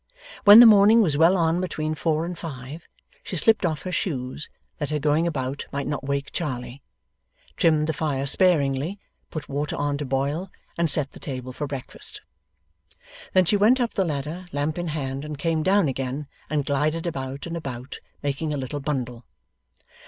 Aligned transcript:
When 0.45 0.59
the 0.59 0.65
morning 0.65 1.03
was 1.03 1.15
well 1.15 1.37
on 1.37 1.61
between 1.61 1.93
four 1.93 2.25
and 2.25 2.35
five, 2.35 2.87
she 3.21 3.37
slipped 3.37 3.67
off 3.67 3.83
her 3.83 3.91
shoes 3.91 4.49
(that 4.79 4.89
her 4.89 4.97
going 4.97 5.27
about 5.27 5.67
might 5.71 5.85
not 5.85 6.03
wake 6.03 6.31
Charley), 6.31 6.81
trimmed 7.55 7.85
the 7.85 7.93
fire 7.93 8.25
sparingly, 8.25 8.97
put 9.29 9.47
water 9.47 9.75
on 9.75 9.99
to 9.99 10.05
boil, 10.05 10.49
and 10.75 10.89
set 10.89 11.11
the 11.11 11.19
table 11.19 11.53
for 11.53 11.67
breakfast. 11.67 12.21
Then 13.33 13.45
she 13.45 13.57
went 13.57 13.79
up 13.79 13.93
the 13.93 14.03
ladder, 14.03 14.47
lamp 14.51 14.79
in 14.79 14.87
hand, 14.87 15.23
and 15.23 15.37
came 15.37 15.61
down 15.61 15.87
again, 15.87 16.25
and 16.49 16.65
glided 16.65 17.05
about 17.05 17.45
and 17.45 17.55
about, 17.55 17.99
making 18.23 18.55
a 18.55 18.57
little 18.57 18.79
bundle. 18.79 19.23